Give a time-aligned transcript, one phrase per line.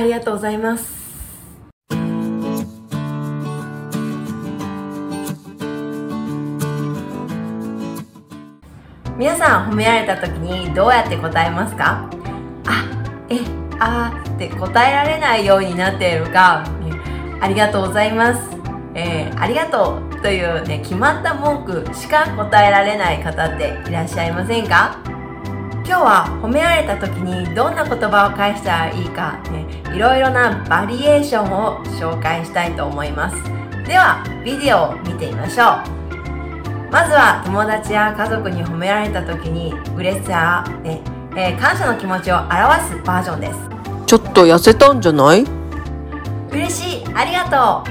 [0.00, 0.98] ありがとうございます。
[9.18, 12.08] 皆さん褒められた時にどうやって答えますか？
[12.66, 12.86] あ、
[13.28, 13.40] え、
[13.78, 16.64] あーって答えられないようになっているか、
[17.42, 18.40] ありがとうございます。
[18.94, 24.96] えーありがとうというね、決まった文句しか答えられない方っていらっしゃいませんか？
[25.90, 33.36] 今日は褒められた時にどんな言葉を返したらいいか、ね、いろいろなバリエーションを紹介したいと思います。
[33.88, 36.92] では、ビデオを見てみましょう。
[36.92, 41.00] まずは友達や家族に褒められた時に嬉しさ、ね
[41.34, 43.58] えー感謝の気持ちを表すバージョンです。
[44.06, 45.44] ちょっと痩せたんじゃない？
[46.52, 47.90] 嬉しいありがと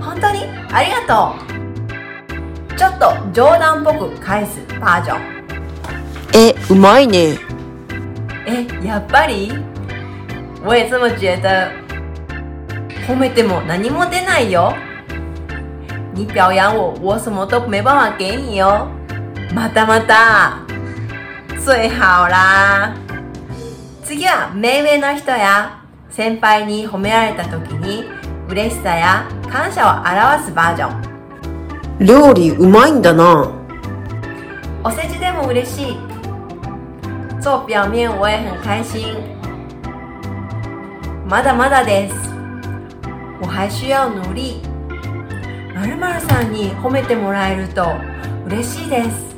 [0.00, 1.36] う本当にありがと
[2.74, 5.33] うちょっと冗談っぽく返すバージョンえ、
[6.70, 7.38] うまいね。
[8.46, 9.52] えやっぱり？
[10.64, 11.70] 我也这么觉得
[13.06, 14.74] 褒めても何も出ないよ。
[16.14, 18.88] 你表扬我我什么都没办法给你よ。
[19.54, 20.58] またまた。
[21.58, 22.94] 最好啦
[24.02, 28.04] 次は目上の人や先輩に褒められた時に
[28.48, 30.88] 嬉しさや感謝を表すバージョ
[32.00, 32.06] ン。
[32.06, 33.50] 料理うまいんだな。
[34.82, 35.96] お世辞でも嬉しい
[37.44, 39.16] 做表面我也很开心。
[41.28, 42.14] まだまだです。
[43.38, 44.62] 我还需要努力
[45.74, 47.84] 〇〇さんに褒めてもらえると
[48.46, 49.36] 嬉しいです。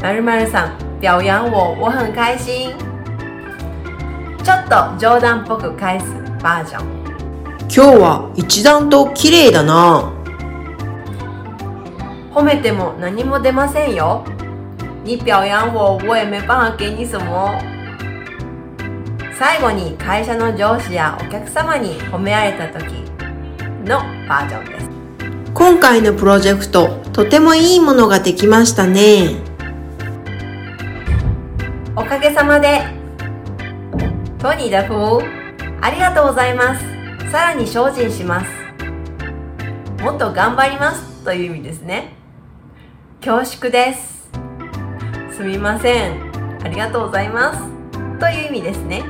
[0.00, 2.72] 〇〇さん表揚我我很開心。
[4.42, 6.06] ちょっと冗談っぽく返す
[6.42, 6.86] バージョン。
[7.68, 10.10] 今日は一段と綺麗だな。
[12.32, 14.24] 褒めても何も出ませんよ。
[15.10, 17.52] 你表揚我，我也没办法给你什么。
[19.36, 22.84] 最後に会社の上司やお客様に褒められた時
[23.84, 24.88] のバージョンです。
[25.52, 29.34] 今回のプロジェクト、とてもいいものができましたね。
[31.96, 32.82] おかげさまで。
[34.38, 35.26] トニーダフー、
[35.80, 36.84] ありがとうございます。
[37.32, 38.46] さらに精進します。
[40.04, 42.14] もっと頑張りますという意味ですね。
[43.20, 44.19] 恐縮です。
[45.40, 46.60] すみません。
[46.62, 47.60] ありがとうございます。
[48.18, 49.02] という意味ですね。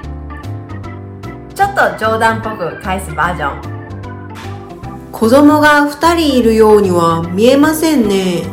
[1.56, 5.10] ちょっと冗談っぽく返すバージョン。
[5.10, 8.44] 子供が二人いるようには見えませんね。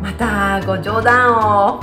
[0.00, 1.80] またご冗談を。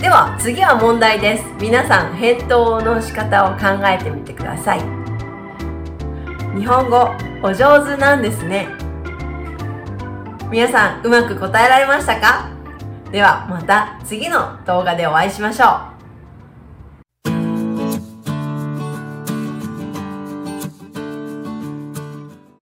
[0.00, 1.44] では次は問題です。
[1.60, 4.80] 皆さん返答の仕方を考えてみてください。
[6.58, 7.12] 日本語
[7.44, 8.66] お上手なんですね。
[10.50, 12.55] 皆さんうまく答えられましたか？
[13.10, 15.95] ではまた次の動画でお会いしましょう。